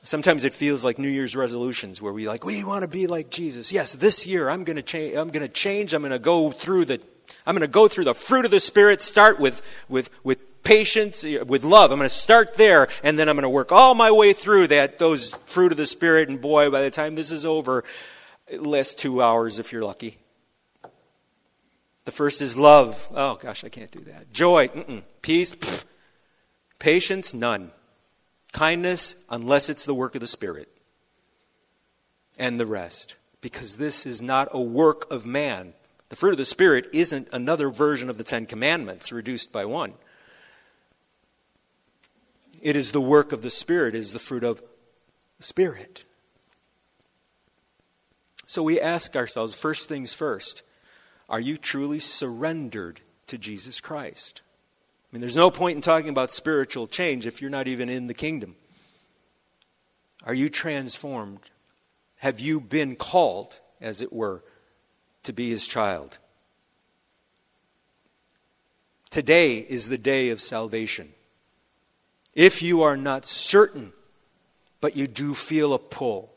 [0.02, 3.28] Sometimes it feels like New Year's resolutions where we like we want to be like
[3.30, 3.72] Jesus.
[3.72, 5.16] Yes, this year I'm going to change.
[5.16, 5.92] I'm going to change.
[5.92, 7.00] I'm going to go through the.
[7.46, 9.02] I'm going to go through the fruit of the Spirit.
[9.02, 11.90] Start with with with patience, eh, with love.
[11.90, 14.68] I'm going to start there, and then I'm going to work all my way through
[14.68, 16.28] that those fruit of the Spirit.
[16.28, 17.84] And boy, by the time this is over,
[18.46, 20.18] it lasts two hours if you're lucky.
[22.04, 23.10] The first is love.
[23.14, 24.32] Oh gosh, I can't do that.
[24.32, 24.68] Joy,
[25.20, 25.84] peace, pff.
[26.78, 27.72] patience, none.
[28.52, 30.68] Kindness, unless it's the work of the Spirit.
[32.38, 33.16] And the rest.
[33.40, 35.74] Because this is not a work of man.
[36.08, 39.94] The fruit of the Spirit isn't another version of the Ten Commandments reduced by one.
[42.60, 44.62] It is the work of the Spirit, it is the fruit of
[45.38, 46.04] the Spirit.
[48.46, 50.62] So we ask ourselves first things first
[51.28, 54.42] are you truly surrendered to Jesus Christ?
[55.10, 58.06] I mean, there's no point in talking about spiritual change if you're not even in
[58.06, 58.54] the kingdom.
[60.24, 61.50] Are you transformed?
[62.18, 64.44] Have you been called, as it were,
[65.24, 66.18] to be his child?
[69.10, 71.12] Today is the day of salvation.
[72.34, 73.92] If you are not certain,
[74.80, 76.32] but you do feel a pull,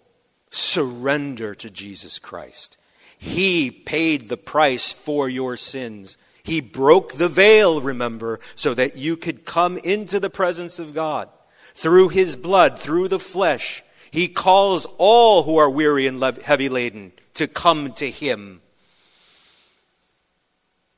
[0.49, 2.77] surrender to Jesus Christ.
[3.17, 6.17] He paid the price for your sins.
[6.43, 11.29] He broke the veil, remember, so that you could come into the presence of God.
[11.73, 17.13] Through his blood, through the flesh, he calls all who are weary and heavy laden
[17.35, 18.61] to come to him.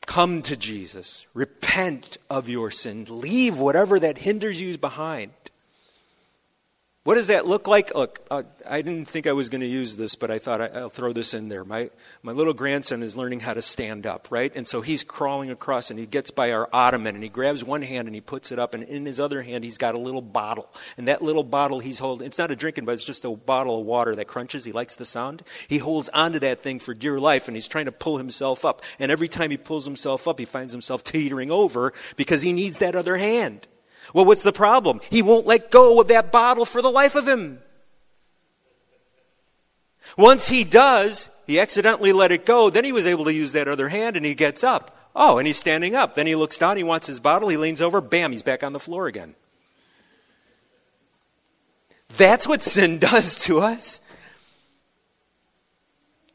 [0.05, 1.25] Come to Jesus.
[1.33, 3.05] Repent of your sin.
[3.09, 5.31] Leave whatever that hinders you behind.
[7.05, 7.93] What does that look like?
[7.93, 10.81] Look, uh, I didn't think I was going to use this, but I thought I,
[10.81, 11.63] will throw this in there.
[11.63, 11.91] My,
[12.23, 14.51] my little grandson is learning how to stand up, right?
[14.55, 17.83] And so he's crawling across and he gets by our ottoman and he grabs one
[17.83, 20.23] hand and he puts it up, and in his other hand he's got a little
[20.23, 20.73] bottle.
[20.97, 23.79] And that little bottle he's holding, it's not a drinking, but it's just a bottle
[23.79, 24.65] of water that crunches.
[24.65, 25.43] He likes the sound.
[25.67, 28.81] He holds onto that thing for dear life and he's trying to pull himself up.
[28.97, 32.79] And every time he pulls himself up, he finds himself teetering over because he needs
[32.79, 33.67] that other hand.
[34.15, 35.01] Well, what's the problem?
[35.09, 37.59] He won't let go of that bottle for the life of him.
[40.17, 43.67] Once he does, he accidentally let it go, then he was able to use that
[43.67, 44.97] other hand and he gets up.
[45.13, 46.15] Oh, and he's standing up.
[46.15, 48.71] Then he looks down, he wants his bottle, he leans over, bam, he's back on
[48.71, 49.35] the floor again.
[52.15, 53.99] That's what sin does to us.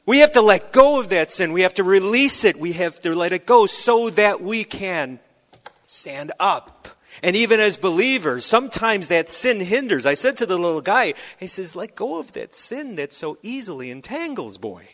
[0.05, 1.53] We have to let go of that sin.
[1.53, 2.59] We have to release it.
[2.59, 5.19] We have to let it go so that we can
[5.87, 6.99] stand up.
[7.23, 10.07] And even as believers, sometimes that sin hinders.
[10.07, 13.39] I said to the little guy, he says, let go of that sin that so
[13.43, 14.89] easily entangles, boy.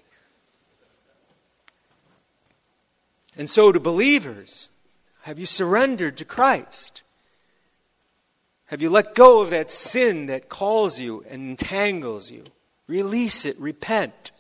[3.36, 4.70] And so to believers,
[5.22, 7.02] have you surrendered to Christ?
[8.66, 12.44] Have you let go of that sin that calls you and entangles you?
[12.88, 14.32] Release it, repent.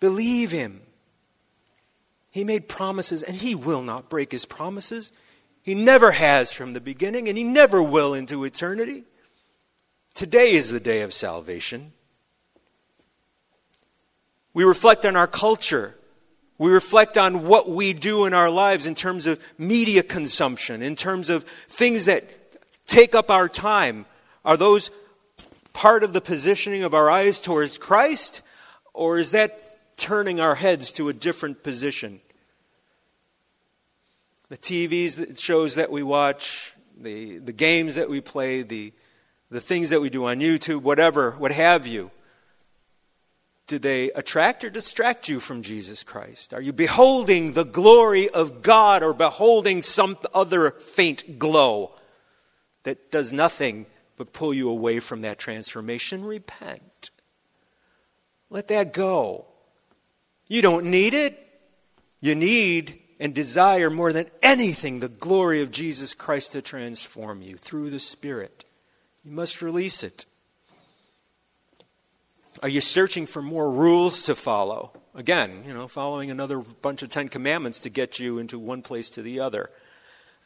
[0.00, 0.80] Believe Him.
[2.30, 5.12] He made promises, and He will not break His promises.
[5.62, 9.04] He never has from the beginning, and He never will into eternity.
[10.14, 11.92] Today is the day of salvation.
[14.52, 15.96] We reflect on our culture.
[16.58, 20.96] We reflect on what we do in our lives in terms of media consumption, in
[20.96, 22.28] terms of things that
[22.86, 24.06] take up our time.
[24.44, 24.90] Are those
[25.72, 28.42] part of the positioning of our eyes towards Christ,
[28.92, 32.20] or is that turning our heads to a different position?
[34.50, 38.92] The TVs shows that we watch, the, the games that we play, the,
[39.48, 42.10] the things that we do on YouTube, whatever, what have you,
[43.68, 46.52] do they attract or distract you from Jesus Christ?
[46.52, 51.94] Are you beholding the glory of God or beholding some other faint glow
[52.82, 53.86] that does nothing
[54.16, 56.24] but pull you away from that transformation?
[56.24, 57.10] Repent.
[58.50, 59.46] Let that go.
[60.48, 61.46] You don't need it.
[62.20, 67.58] You need and desire more than anything the glory of Jesus Christ to transform you
[67.58, 68.64] through the Spirit.
[69.22, 70.24] You must release it.
[72.62, 74.92] Are you searching for more rules to follow?
[75.14, 79.10] Again, you know, following another bunch of Ten Commandments to get you into one place
[79.10, 79.70] to the other.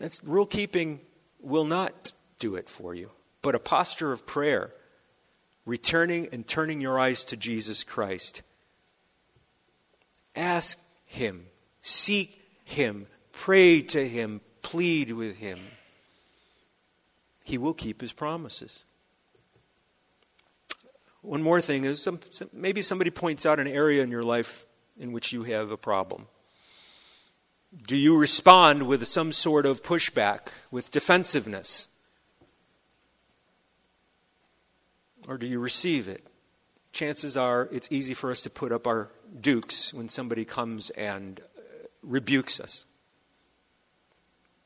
[0.01, 1.01] That's rule keeping
[1.41, 3.13] will not do it for you.
[3.41, 4.73] But a posture of prayer,
[5.65, 8.43] returning and turning your eyes to Jesus Christ.
[10.35, 11.47] Ask Him,
[11.81, 15.59] seek Him, pray to Him, plead with Him.
[17.45, 18.85] He will keep His promises.
[21.21, 24.67] One more thing is some, some, maybe somebody points out an area in your life
[24.99, 26.27] in which you have a problem.
[27.87, 31.89] Do you respond with some sort of pushback, with defensiveness?
[35.27, 36.27] Or do you receive it?
[36.93, 39.11] Chances are it's easy for us to put up our
[39.41, 41.41] dukes when somebody comes and
[42.05, 42.87] rebukes us.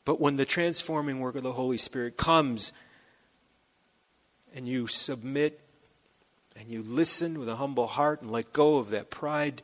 [0.04, 2.72] But when the transforming work of the Holy Spirit comes
[4.54, 5.60] and you submit
[6.58, 9.62] and you listen with a humble heart and let go of that pride,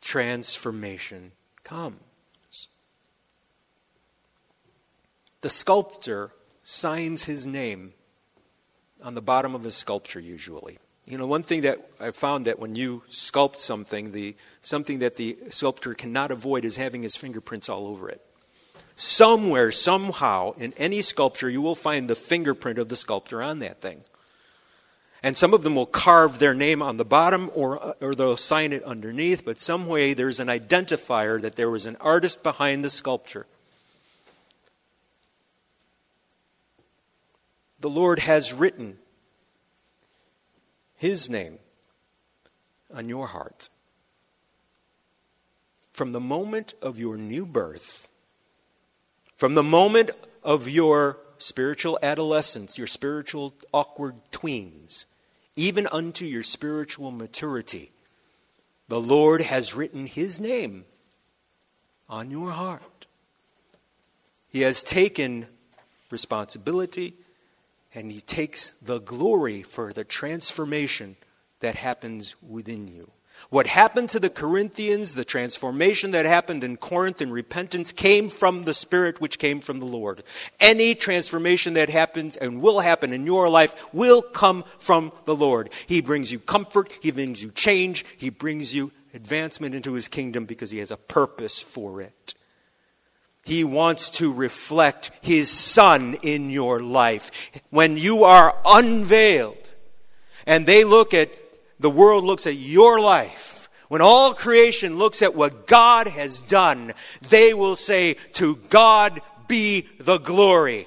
[0.00, 1.32] transformation
[1.64, 1.98] comes.
[5.40, 6.32] The sculptor
[6.62, 7.94] signs his name
[9.02, 10.78] on the bottom of his sculpture usually.
[11.08, 15.16] You know, one thing that I found that when you sculpt something, the something that
[15.16, 18.20] the sculptor cannot avoid is having his fingerprints all over it.
[18.94, 23.80] Somewhere, somehow, in any sculpture, you will find the fingerprint of the sculptor on that
[23.80, 24.02] thing.
[25.22, 28.36] And some of them will carve their name on the bottom or, uh, or they'll
[28.36, 32.84] sign it underneath, but some way there's an identifier that there was an artist behind
[32.84, 33.46] the sculpture.
[37.80, 38.98] The Lord has written
[40.98, 41.60] His name
[42.92, 43.68] on your heart.
[45.92, 48.08] From the moment of your new birth,
[49.36, 50.10] from the moment
[50.42, 55.04] of your spiritual adolescence, your spiritual awkward tweens,
[55.54, 57.90] even unto your spiritual maturity,
[58.88, 60.84] the Lord has written His name
[62.08, 63.06] on your heart.
[64.50, 65.46] He has taken
[66.10, 67.14] responsibility
[67.98, 71.16] and He takes the glory for the transformation
[71.58, 73.10] that happens within you.
[73.50, 78.62] What happened to the Corinthians, the transformation that happened in Corinth in repentance, came from
[78.62, 80.22] the Spirit which came from the Lord.
[80.60, 85.70] Any transformation that happens and will happen in your life will come from the Lord.
[85.88, 90.44] He brings you comfort, He brings you change, He brings you advancement into His kingdom
[90.44, 92.34] because He has a purpose for it.
[93.48, 97.30] He wants to reflect His Son in your life.
[97.70, 99.74] When you are unveiled
[100.46, 101.30] and they look at
[101.80, 106.92] the world looks at your life, when all creation looks at what God has done,
[107.30, 110.86] they will say, To God be the glory.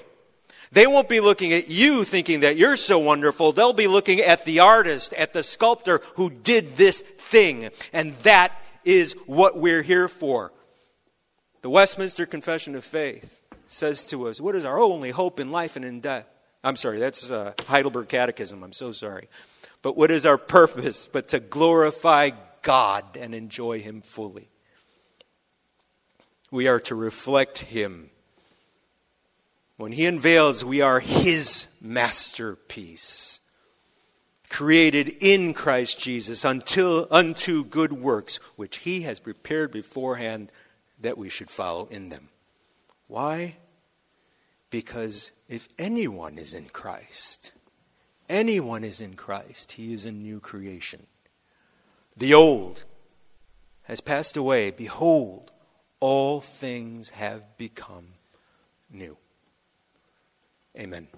[0.70, 3.50] They won't be looking at you thinking that you're so wonderful.
[3.50, 7.70] They'll be looking at the artist, at the sculptor who did this thing.
[7.92, 8.52] And that
[8.84, 10.52] is what we're here for.
[11.62, 15.76] The Westminster Confession of Faith says to us, What is our only hope in life
[15.76, 16.26] and in death?
[16.64, 18.62] I'm sorry, that's uh, Heidelberg Catechism.
[18.64, 19.28] I'm so sorry.
[19.80, 22.30] But what is our purpose but to glorify
[22.62, 24.48] God and enjoy Him fully?
[26.50, 28.10] We are to reflect Him.
[29.76, 33.40] When He unveils, we are His masterpiece,
[34.48, 40.50] created in Christ Jesus until, unto good works, which He has prepared beforehand
[41.02, 42.28] that we should follow in them.
[43.06, 43.56] Why?
[44.70, 47.52] Because if anyone is in Christ,
[48.28, 51.06] anyone is in Christ, he is a new creation.
[52.16, 52.84] The old
[53.82, 54.70] has passed away.
[54.70, 55.52] Behold,
[56.00, 58.14] all things have become
[58.90, 59.16] new.
[60.78, 61.08] Amen.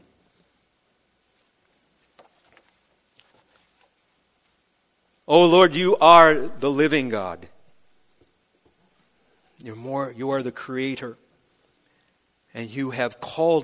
[5.27, 7.49] Oh Lord, you are the living God.
[9.65, 11.17] You're more, you are the creator.
[12.53, 13.45] And you have called